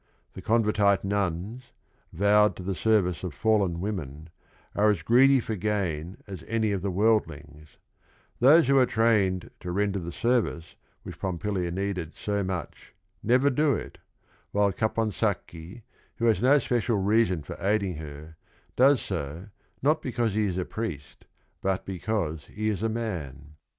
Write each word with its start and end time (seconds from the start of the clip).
The 0.33 0.41
C 0.41 0.47
onver 0.47 0.73
tite 0.73 1.03
nuns, 1.03 1.73
vowed 2.11 2.55
to 2.55 2.63
the 2.63 2.73
service 2.73 3.23
of 3.23 3.35
fallen 3.35 3.77
women7~ar& 3.77 4.89
as 4.89 5.03
gmaly 5.03 5.39
fOF"gain 5.43 6.17
as 6.25 6.39
st 6.39 6.65
ay 6.65 6.73
uf 6.73 6.81
the 6.81 6.91
wui 6.91 7.21
Idlings: 7.21 7.77
Those 8.39 8.65
who 8.65 8.79
are 8.79 8.87
trained 8.87 9.51
to 9.59 9.71
render 9.71 9.99
the 9.99 10.11
se 10.11 10.41
rvice 10.41 10.73
which 11.03 11.19
Pompilia 11.19 11.67
n 11.67 11.77
eeded 11.77 12.15
so 12.15 12.43
much, 12.43 12.95
never 13.21 13.49
(\n\ 13.49 13.53
L_ 13.55 13.95
while 14.49 14.73
Caponsacchi, 14.73 15.83
who 16.15 16.25
ha 16.25 16.31
s 16.31 16.41
no 16.41 16.57
speciaiTeasonfor 16.57 17.61
aiding 17.63 17.97
her, 17.97 18.37
does 18.75 18.99
so 18.99 19.49
not 19.83 20.01
be 20.01 20.11
caus 20.11 20.35
e 20.35 20.49
he 20.49 20.51
i3 20.57 20.61
a 20.61 20.65
pri 20.65 20.97
c 20.97 21.03
iat 21.03 21.23
but 21.61 21.85
because 21.85 22.45
h 22.49 22.57
e 22.57 22.69
is 22.69 22.81
a 22.81 22.89
man. 22.89 23.53